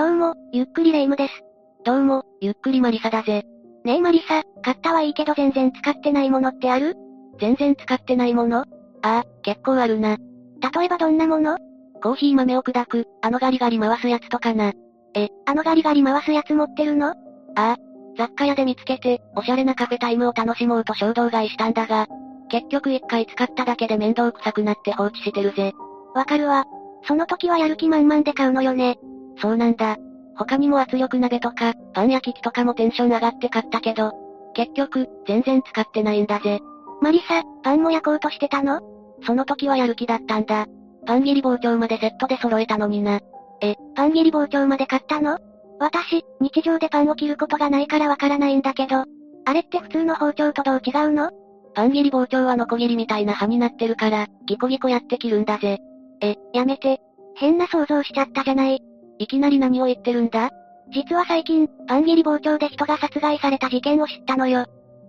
[0.00, 1.44] どうも、ゆっくりレ夢ムです。
[1.84, 3.44] どうも、ゆっくりマリサだぜ。
[3.84, 6.96] ねえマリサ、買ったはいいけど全然使ってないものってある？
[7.38, 8.60] 全然使ってないもの？
[8.60, 8.64] あ
[9.02, 10.16] あ、結構あるな。
[10.16, 11.58] 例えばどんなもの？
[12.02, 14.72] コーヒー豆を砕く、あのガリガリ回すやつとかな。
[15.14, 17.08] え、あのガリガリ回すやつ持ってるの？
[17.08, 17.14] あ
[17.56, 17.76] あ、
[18.16, 22.06] 雑貨屋で見つけて、おしゃれなカフェタイムを楽しもうと衝動買いしたんだが、
[22.48, 25.74] 結局一回使っただけで面倒くさくなって放置してるぜ。
[26.14, 26.64] わかるわ。
[27.06, 28.98] その時はやる気満々で買うのよね。
[29.40, 29.96] そうなんだ。
[30.36, 34.12] 他にも圧力鍋とか、パン焼き器とかもテンション上がって買ったけど、
[34.54, 36.60] 結局、全然使ってないんだぜ。
[37.02, 38.80] マリサ、パンも焼こうとしてたの？
[39.26, 40.66] その時はやる気だったんだ。
[41.06, 43.20] パン切り包丁までセットで揃えたのにな。
[43.62, 45.38] え、パン切り包丁まで買ったの？
[45.78, 49.04] 私、日常でパンを切ることがないからわからないんだけど、
[49.46, 51.30] あれって普通の包丁とどう違うの？
[51.74, 55.78] パン切り包丁はノコギリみたいな刃になってるから、ギコギコやって切るんだぜ。
[56.20, 57.00] え、やめて。
[57.36, 58.82] 変な想像しちゃったじゃない。
[59.20, 60.48] いきなり何を言ってるんだ？
[60.90, 64.64] 実は最近、パン切り包丁で人が殺害された事件を知ったのよ。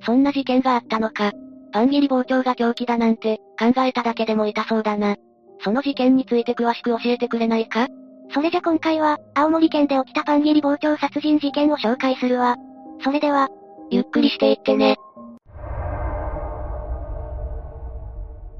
[0.05, 1.31] そんな事件があったのか。
[1.71, 5.15] パン切り包丁が凶器だなんて、考えただけでも痛そうだな。
[5.63, 7.87] その事件について詳しく教えてくれないか？
[8.33, 12.57] それじゃ今回は、青森県で起きたパン切り包丁殺人事件を紹介するわ。
[13.03, 13.47] それでは、
[13.91, 14.97] ゆっくりしていってね。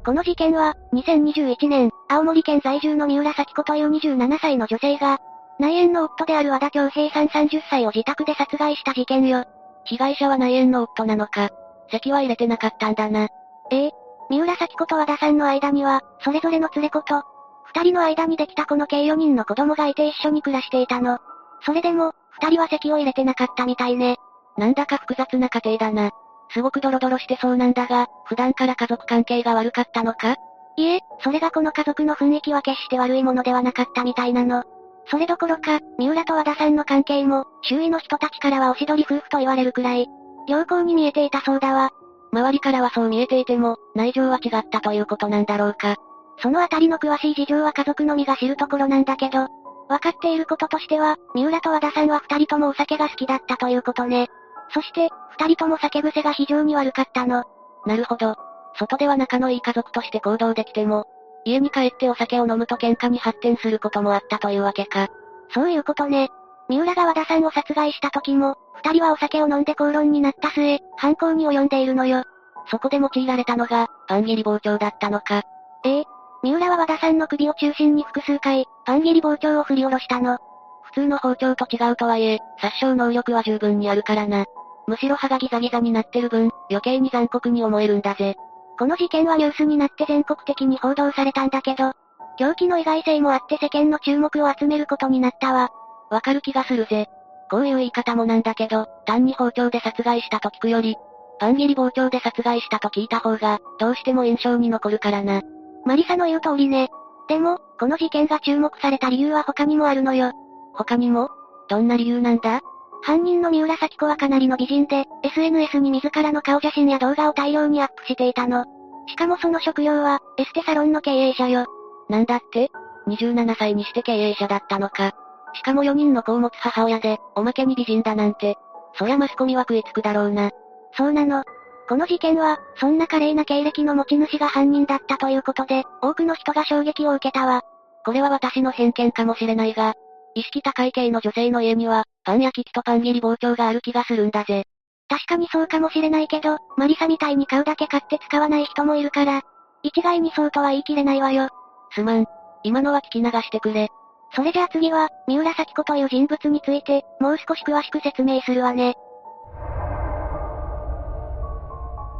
[0.06, 5.20] この事件は、2021年、青森県在住の三浦咲子という27歳の女性が、
[5.62, 9.46] 内縁の夫である和田京平さん30歳を自宅で殺害した事件よ。
[9.86, 11.50] 被害者は内縁の夫なのか。
[11.92, 13.28] 席は入れてなかったんだな。
[13.70, 13.92] ええ。
[14.32, 17.22] 三浦咲子と和田さんの間には、それぞれの連れ子と、
[17.66, 21.20] 二人の間にできたこの計4人の子供がいて一緒に暮らしていたの。
[21.64, 24.18] それでも、二人は席を入れてなかったみたいね。
[24.58, 26.10] なんだか複雑な家庭だな。
[26.50, 30.38] すごくドロドロしてそうなんだが、普段から家族関係が悪かったのか？
[30.78, 34.64] いえ、それがこの家族の雰囲気は決して悪いものではなかったみたいなの。
[35.08, 40.08] それどころか、三浦と和田さんの関係も、周囲の人たちからはおしどり夫婦と言われるくらい、
[40.48, 41.92] 良好に見えていたそうだわ。
[42.34, 45.96] 周りからはそう見えていても、内情は違ったということなんだろうか。
[46.38, 49.48] そのあたりの詳しい事情は家族のみが知るところなんだけど、
[49.90, 54.30] わかっていることとしては、三浦と和田さんは二人ともお酒が好きだったということね。
[54.74, 57.44] そして、二人とも酒癖が非常に悪かったの。
[57.86, 58.36] なるほど。
[58.76, 61.06] 外では仲のいい家族として行動できても、
[61.46, 65.08] 家に帰ってお酒を飲むと喧嘩に発展することもあったというわけか。
[65.54, 66.30] そういうことね。
[66.70, 72.24] 三浦が和田さんを殺害した時も、二人はお酒を飲んで口論になった末、犯行に及んでいるのよ。
[72.68, 75.44] そこで用いられたのが、パン切り包丁だったのか。
[75.84, 76.06] ええ。
[76.44, 80.38] 三浦は和田さんの首を中心に複数回、パン切り包丁を振り下ろしたの。
[80.84, 84.46] 普通の包丁と違うとはいえ、殺傷能力は十分にあるからな。
[84.88, 88.36] むしろ歯がギザギザになってる分、余計に残酷に思えるんだぜ。
[88.82, 91.92] この事件はニュースになって全国的に報道されたんだけど、
[92.40, 95.70] 狂気の意外性もあって世間の注目を集めることになったわ。
[96.10, 97.08] わかる気がするぜ。
[97.52, 100.96] こういう言い方もなんだけど、単に包丁で殺害したと聞くより、
[101.40, 105.44] パン切り包丁で殺害したと聞いた方が、どうしても印象に残るからな。
[105.86, 106.90] マリサの言う通りね。
[107.28, 110.32] でも、この事件が注目された理由は他にもあるのよ。
[110.74, 111.30] 他にも
[111.70, 112.62] どんな理由なんだ？
[113.04, 118.66] 犯人の三浦咲子はかなりの美人で、SNS に自らの顔写真や動画を大量にアップしていたの。
[119.08, 121.66] しかもその職業は、エステサロンの経営者よ。
[122.10, 122.70] なんだって
[123.08, 125.14] ?27 歳にして経営者だったのか。
[125.54, 128.56] しかも4人の子を持つ母親で、おまけに美人だなんて。
[128.96, 130.52] そりゃマスコミは食いつくだろうな。
[130.96, 131.44] そうなの。
[131.90, 137.64] この事件は、そんな華麗な経歴の持ち主が犯人だったということで、多くの人が衝撃を受けたわ。
[138.06, 139.94] これは私の偏見かもしれないが、
[140.36, 144.66] 意識高い系の女性の家には、パン焼き器とパン切り包丁がある気がするんだぜ。
[145.10, 149.42] 確かにそうかもしれないけど、マリサみたいに買うだけ買って使わない人もいるから、
[149.84, 151.50] 一概にそうとは言い切れないわよ。
[151.94, 152.26] すまん。
[152.64, 153.90] 今のは聞き流してくれ。
[154.34, 158.96] それじゃあ次は、三浦咲子という人物について、もう少し詳しく説明するわね。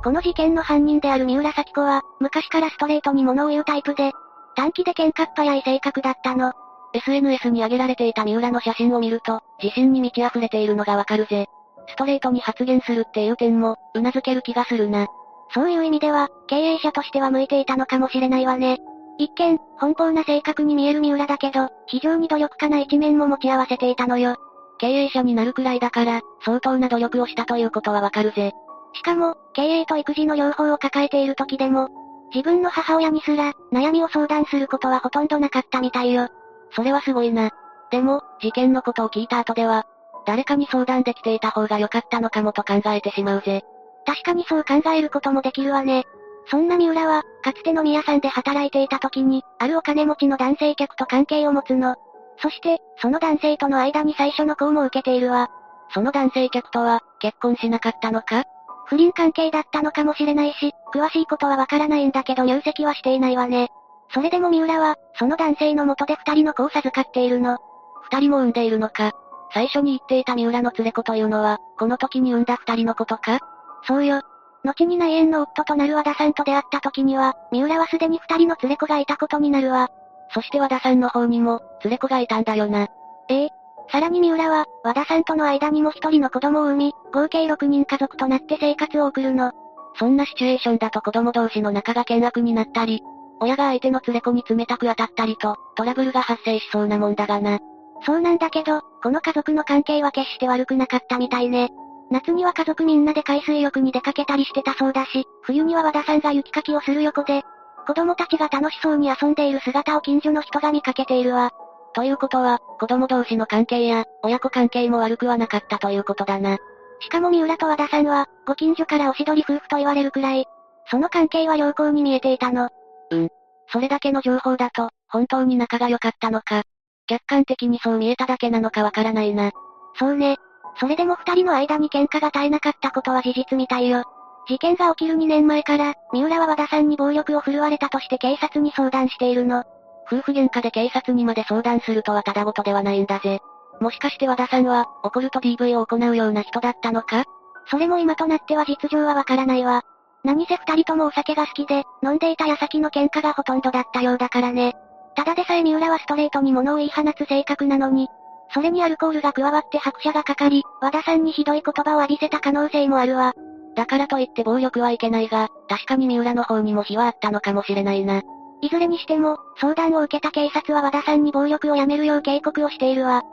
[0.04, 4.12] この事件の犯人である三浦咲子は、昔からストレートに物を言うタイプで、
[4.56, 6.52] 短期で喧嘩っ早い性格だったの。
[6.94, 11.48] SNS に上げられていた三浦の写真を見ると、自信に満ち溢れているのがわかるぜ。
[11.88, 15.08] ストレートに発言するっていう点も、頷ける気がするな。
[15.54, 18.80] そういう意味では、経営者としては向いていたのかもしれないわね。
[19.18, 24.36] 一見、奔放な性格に見える三浦だけど、非常に努力家な一面も持ち合わせていたのよ。
[24.80, 28.54] 経営者になるくらいだから、相当な努力をしたということはわかるぜ。
[28.94, 31.90] しかも、経営と育児の両方を抱えている時でも、
[32.34, 36.30] 自分の母親にすら、悩みを相談することはほとんどなかったみたいよ。
[36.76, 37.52] それはすごいな。
[37.90, 39.86] でも、事件のことを聞いた後では、
[40.26, 43.64] 誰かに相談できていた方が良かったのかもと考えてしまうぜ。
[44.06, 46.06] 確かにそう考えることもできるわね。
[46.50, 51.96] そんな三浦は、かつて飲み屋さんで働いていた時に、あるお金持ちの男性客と関係を持つの。
[52.42, 55.50] そして、その男性との間に最初の子も受けているわ。
[55.94, 58.46] その男性客とは、結婚しなかったのか？
[58.86, 63.70] 不倫関係だったのかもしれないし、詳しいことはわからないんだけど入籍はしていないわね。
[64.14, 67.58] それでも三浦は、その男性の元で二人の子を授かっているの。
[68.04, 69.12] 二人も産んでいるのか。
[69.54, 73.40] 最初に言っていた三浦の連れ子というのは、この時に産んだ二人のことか
[73.84, 74.22] そうよ。
[74.64, 79.90] 後に内縁の夫となる和田さんと出会った時には、三浦はすでに二人の連れ子がいたことになるわ。
[80.34, 82.88] そして和田さんの方にも、連れ子がいたんだよな。
[83.30, 83.50] ええ。
[83.92, 89.52] さらに三浦は、和田さんとの間にも一人の子供を産み、合計六人家族となって生活を送るの。
[89.96, 93.04] そんなシチュエーションだと子供同士の仲が険悪になったり、
[93.42, 97.60] 親が相手の連れ子に冷たく当たったりと、トラブルが発生しそうなもんだがな。
[98.06, 101.70] そうなんだけど、この家族の関係は決して悪くなかったみたいね。
[102.12, 107.44] 夏には家族みんなで海水浴に出かけたりしてたそうだし、冬には和田さんが雪かきをする横で、
[107.88, 111.52] 子供たちが楽しそうに遊んでいる姿を近所の人が見かけているわ。
[111.94, 116.58] ということは、子供同士の関係や、親子関係も悪くはなかったということだな。
[117.00, 120.46] しかも三浦と和田さんは、ご近所からおしどり夫婦と言われるくらい、
[120.90, 122.70] その関係は良好に見えていたの。
[123.12, 123.30] うん。
[123.68, 126.64] それだけの情報だと、本当に仲が良かったのか。
[127.08, 129.52] 客観的にそう見えただけなのかわからないな。
[129.96, 130.38] そうね。
[130.80, 134.04] それでも二人の間に喧嘩が絶えなかったことは事実みたいよ。
[134.48, 139.64] 事件が起きる2年前から、三浦は和田さんに暴力を振るわれたとして警察に相談しているの。
[140.12, 143.40] 夫婦喧嘩で警察にまで相談するとはただごとではないんだぜ。
[143.80, 147.24] もしかして和田さんは、怒ると DV を行うような人だったのか？
[147.68, 149.84] それも今となっては実情はわからないわ。
[150.24, 154.76] 何せ二人ともお酒が好きで、飲んでいた矢先の喧嘩がほとんどだったようだからね。
[155.16, 158.08] ただでさえ三浦はストレートに物を言い放つ性格なのに、
[158.54, 163.34] それにアルコールが加わって拍車がかかり、和田さんにひどい言葉を浴びせた可能性もあるわ。
[163.76, 168.22] だからといって暴力はいけないが、確かに三浦の方にも非はあったのかもしれないな。
[168.62, 173.24] いずれにしても、相談を受けた警察は和田さんに暴力をやめるよう警告をしているわ。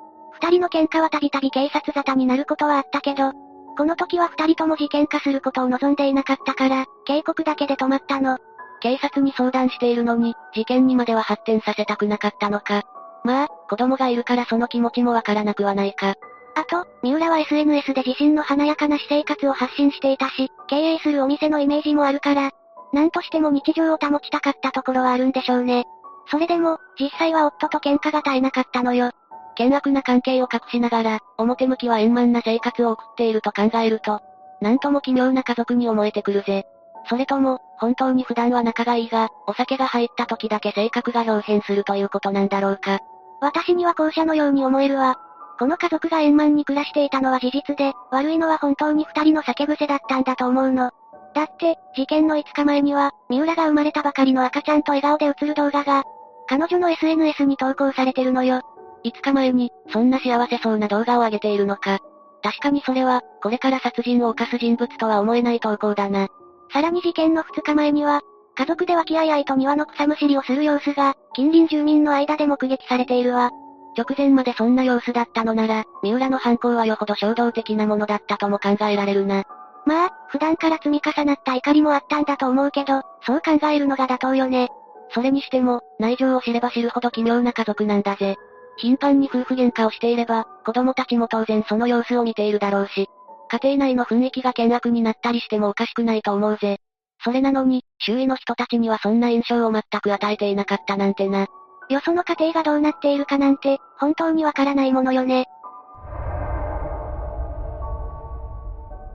[0.41, 3.32] 二人の喧嘩はたびたび警察沙汰になることはあったけど、
[3.79, 8.37] この時は二人とも事件化することを望んでいなかったから、警告だけで止まったの。
[8.81, 12.83] 警察に相談しているのに、事件にまでは発展させたくなかったのか。
[13.23, 16.17] まあ、子供がいるからその気持ちもわからなくはないか。
[16.57, 22.51] あと、三浦は SNS で自身の華やかな私生活を発信していたし、経営するお店のイメージもあるから、
[22.93, 25.85] なんとしても日常を保ちたかったところはあるんでしょうね。
[26.33, 29.13] それでも、実際は夫と喧嘩が絶えなかったのよ。
[29.58, 34.20] 険悪な関係を隠しながら、表向きは円満な生活を送っていると考えると、
[34.60, 36.64] なんとも奇妙な家族に思えてくるぜ。
[37.08, 43.00] それとも、本当に普段は仲がいいが、お酒が入った時だけ性格が表変するということなんだろうか。
[43.40, 45.19] 私には後者のように思えるわ。
[45.58, 50.93] この家族が円満に暮らしていたのは事実で、悪いのは本当に二人の酒癖だったんだと思うの。
[51.34, 56.05] だって、事件の5日前には、三浦が生まれたばかりの赤ちゃんと笑顔で映る動画が、
[56.49, 58.62] 彼女の SNS に投稿されてるのよ。
[59.08, 61.99] 5日前に、そんな幸せそうな動画を上げているのか。
[62.43, 66.28] 確かにそれは、これから殺人を犯す人物とは思えない投稿だな。
[66.72, 68.20] さらに事件の2日前には、
[68.56, 73.50] 家族で和気あいあいと庭の草むしりをする様子が、近隣住民の間で目撃されているわ。
[73.96, 79.44] 直前までそんな様子だったのなら、三浦の犯行はよほど衝動的なものだったとも考えられるな。
[79.87, 84.69] まあ、普段から積み重なった怒りもあったんだと思うけど、そう考えるのが妥当よね。
[85.10, 88.37] それにしても、内情を知れば知るほど奇妙な家族なんだぜ。
[88.79, 93.08] 頻繁に夫婦喧嘩をしていれば、子供たちも当然その様子を見ているだろうし、
[93.51, 96.79] 家庭内の雰囲気が険悪になったりしてもおかしくないと思うぜ。
[97.25, 101.47] それなのに、周囲の人たちにはそんな印象を全く与えていなかったなんてな。
[101.89, 105.47] よその家庭がどうなっているかなんて、本当にわからないものよね。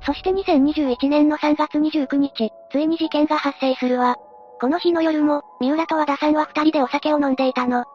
[0.06, 4.18] そして2021年の3月29日、ついに事件が発生するわ。
[4.60, 7.86] この日の夜も、三浦と和田さんは二人でお酒を飲んでいたの。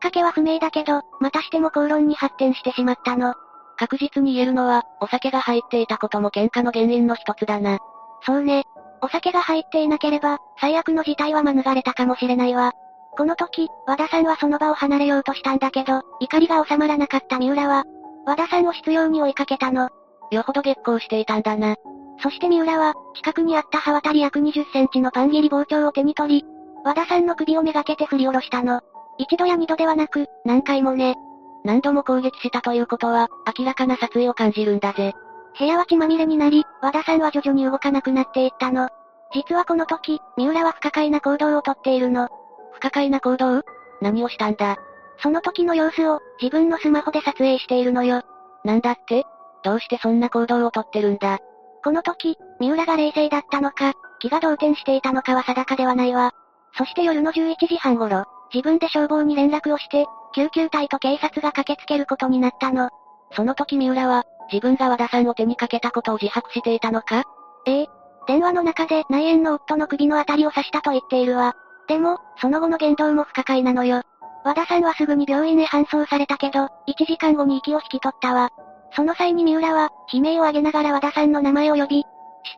[0.00, 3.34] っかけは不明だけど、またしても口論に発展してしまったの。
[3.76, 7.78] 確実に言えるのは、お酒が入っていたことも喧嘩の原因の一つだな。
[8.24, 8.64] そうね。
[9.02, 12.72] お酒が入っていなければ、最悪の事態は免れたかもしれないわ。
[13.16, 17.84] この時、和田さんはその場を離れようとしたんだけど、怒りが収まらなかった三浦は、
[18.24, 19.88] 和田さんを執拗に追いかけたの。
[20.30, 21.74] よほど月光していたんだな。
[22.20, 26.46] そして三浦は、近くにあった刃渡り約20センチのパン切り包丁を手に取り、
[26.84, 28.80] 和田さんの首をめがけて振り下ろしたの。
[29.18, 31.16] 一度や二度ではなく、何回もね。
[31.64, 35.14] 何度も攻撃したということは、明らかな殺意を感じるんだぜ。
[35.58, 38.88] 部屋は血まみれになり、和田さんは徐々に動かなくなっていったの。
[39.34, 42.28] 実はこの時、三浦は不可解な行動をとっているの。
[42.72, 43.62] 不可解な行動？
[44.00, 44.76] 何をしたんだ？
[45.20, 48.22] その時の様子を、自分のスマホで撮影しているのよ。
[48.64, 49.24] なんだって？
[49.64, 51.40] どうしてそんな行動をとってるんだ？
[51.84, 56.32] この時、三浦が冷静だったのか、気が動転していたのかは定かではないわ。
[56.76, 62.90] そして夜の11時半頃、自分で消防に連絡をして、救急隊と警察が駆けつけることになったの。
[63.32, 67.24] その時三浦は、自分が和田さんを手にかけたことを自白していたのか？
[67.66, 67.86] ええ。
[68.26, 71.54] 電話の中で内縁の夫の首のあたりを刺したと言っているわ。
[71.88, 74.02] でも、その後の言動も不可解なのよ。
[74.44, 78.50] 和田さんはすぐに病院へ搬送されたけど、1時間後に息を引き取ったわ。
[78.92, 82.04] その際に三浦は、悲鳴を上げながら和田さんの名前を呼び、し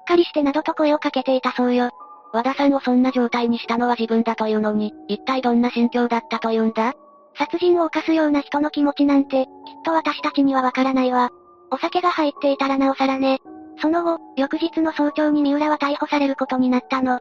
[0.01, 1.91] っかりしてなどと声をかけていたそうよ。
[2.33, 6.95] 和田さんをそんな状態にしたのは自分だというのに、一体どんな心境だったというんだ？
[7.37, 9.51] 殺人を犯すような人の気持ちなんて、きっ
[9.85, 11.31] と私たちにはわからないわ。
[11.71, 13.39] お酒が入っていたらなおさらね。
[13.81, 17.21] その後、翌日の早朝に三浦は逮捕されることになったの。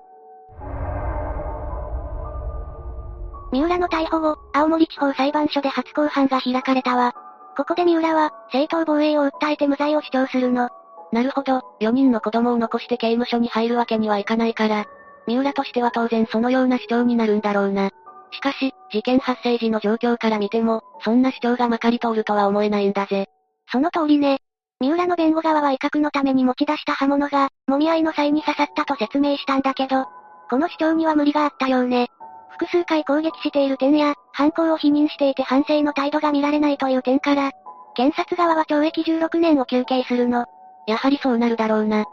[3.51, 7.13] 三浦の逮捕後、青森地方裁判所で初公判が開かれたわ。
[7.57, 10.69] ここで三浦は、正当防衛を訴えて無罪を主張するの。
[11.11, 14.85] なるほど、4人の子供を残して刑務所に入るわけにはいかないから、
[15.29, 17.91] 三浦としては当然そのような主張になるんだろうな。
[18.31, 23.27] しかし、事件発生時の状況から見ても、そんな主張がまかり通るとは思えないんだぜ。
[23.71, 24.39] その通りね。
[24.79, 30.07] 三浦の弁護側は威嚇のために持ち出した刃物が、揉み合いの際に刺さったと説明したんだけど、
[30.49, 32.07] この主張には無理があったようね。
[32.49, 37.51] 複数回攻撃している点や、犯行を否認していて反省の態度が見られないという点から、
[37.93, 40.47] 検察側は懲役16年を求刑するの。
[40.87, 42.05] やはりそうなるだろうな。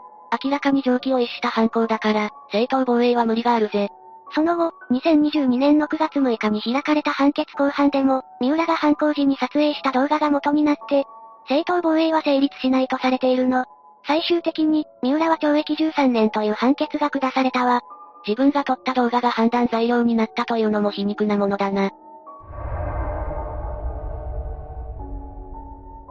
[0.43, 3.89] 明らかに常軌を逸した犯行だから、正当防衛は無理があるぜ。
[4.33, 11.05] その後、2022年の9月6日に開かれた判決公判でも、三浦が犯行時に撮影した動画が元になって、
[11.47, 13.65] 正当防衛は成立しないとされているの。
[14.05, 17.81] 最終的に、三浦は懲役13年という判決が下されたわ。
[18.25, 21.91] 自分が撮った動画が判断材料になったというのも皮肉なものだな。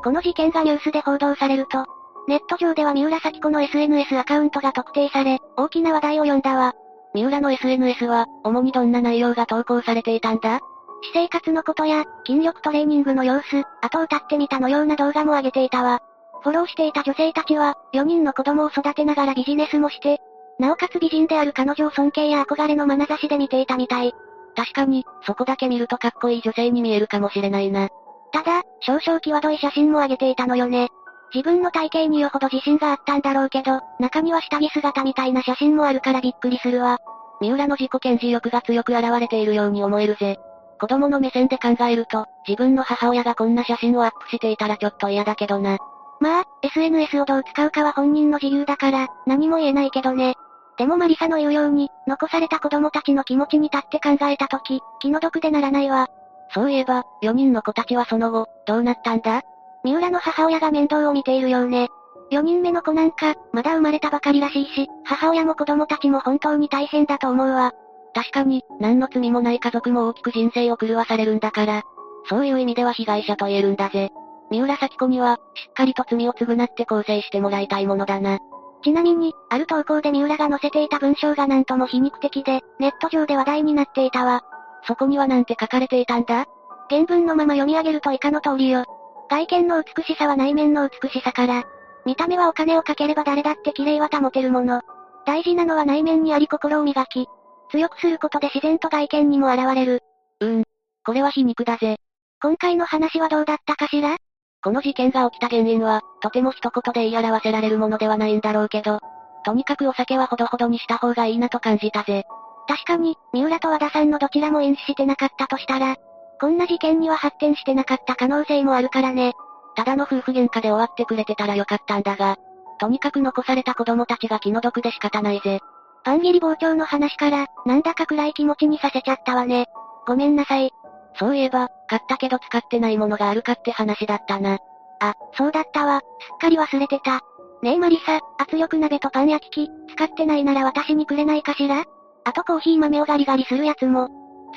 [0.03, 1.85] この事件がニュースで報道されると、
[2.29, 6.75] ネット上では三浦咲子の SNS アカウントが特定され、大きな話題を呼んだわ。
[7.15, 10.61] 三浦の SNS は、主にどんな内容が投稿されていたんだ？
[11.03, 16.01] 私生活のことや、筋力トレーニングの様子、あと歌ってみたのような動画も上げていたわ。
[16.43, 20.19] フォローしていた女性たちは、4人の子供を育てながらビジネスもして、
[20.59, 24.13] なおかつ美人である彼女を尊敬や憧れの眼差しで見ていたみたい。
[24.57, 27.89] 確かに、そこだけ見るとかっこいい女性に見えるかもしれないな。
[28.33, 30.89] ただ、少々際どい写真も上げていたのよね。
[31.35, 36.99] 自分の体型によほど自信があったんだろうけど、中には下着姿みたいな写真もあるからびっくりするわ。
[37.41, 40.39] 三浦の自己顕示欲が強く現れているように思えるぜ。
[40.81, 45.79] 子供の目線で考えると、自分の母親がこんな写真をアップしていたらちょっと嫌だけどな。
[46.21, 50.35] まあ、SNS をどう使うかは本人の自由だから、何も言えないけどね。
[50.79, 56.09] でもマリサの言うように、残された子供たちの気持ちに立って考えたとき、気の毒でならないわ。
[56.55, 59.43] そういえば、4人の子たちはその後、どうなったんだ？
[59.85, 61.89] 三浦の母親が面倒を見ているようね。
[62.33, 67.73] 4人目の子なんか、まだ生まれたばかりらしいし、母親も子供たちも本当に大変だと思うわ。
[68.15, 71.83] 確かに、何の罪もない家族も大きく人生を狂わされるんだから、
[72.29, 74.11] そういう意味では被害者と言えるんだぜ。
[74.51, 78.39] 三浦咲子には、しっかりと罪を償って構成してもらいたいものだな。
[78.83, 84.43] ちなみに、ある投稿で三浦が載せていた文章がなんとも皮肉的で、ネット上で話題になっていたわ。
[84.87, 86.47] そこにはなんて書かれていたんだ？
[86.89, 88.85] 原文のまま読み上げると以下の通りよ。
[89.29, 91.65] 外見の美しさは内面の美しさから。
[92.05, 94.83] 見た目はお金をかければ誰だって綺麗は保てるもの。
[95.27, 97.27] 大事なのは内面にあり心を磨き。
[97.71, 100.03] 強くすることで自然と外見にも現れる。
[100.41, 100.65] うーん。
[101.05, 101.97] これは皮肉だぜ。
[102.41, 104.17] 今回の話はどうだったかしら？
[104.63, 109.01] この事件が起きた原因は、とても一言で言い表せられるものではないんだろうけど、
[109.45, 112.25] とにかくお酒はほどほどにした方がいいなと感じたぜ。
[112.69, 115.97] 確かに、三浦と和田さんのどちらも飲酒してなかったとしたら、
[116.41, 119.33] こんな事件には発展してなかった可能性もあるからね。
[119.75, 122.37] ただの夫婦喧嘩で終わってくれてたらよかったんだが、
[122.79, 125.61] とにかく残された子供たちが気の毒で仕方ないぜ。
[126.05, 129.67] パン切り傍聴の話から、なんだか暗い気持ちにさせちゃったわね。
[130.07, 130.71] ごめんなさい。
[131.19, 134.59] そういえば、買ったけど使ってないものがあるかって話だったな。
[135.01, 136.01] あ、そうだったわ。
[136.01, 137.21] すっかり忘れてた。
[137.63, 141.85] ねえマリサ、圧力鍋とパン焼き器、使ってないなら私にくれないかしら？
[142.25, 144.09] あとコーヒー豆をガリガリするやつも。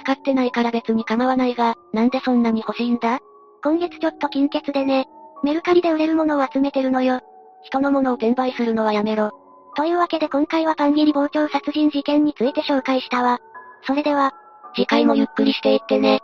[0.03, 3.19] 使ってないから別に構わないが、なんでそんなに欲しいんだ？
[3.63, 5.07] 今月ちょっと金欠でね。
[5.43, 7.21] メルカリで売れるものを集めてるのよ。
[7.63, 9.31] 人のものを転売するのはやめろ。
[9.75, 13.39] というわけで今回はパン切り傍聴殺人事件について紹介したわ。
[13.83, 14.33] それでは、
[14.75, 16.19] 次回もゆっくりしていってね。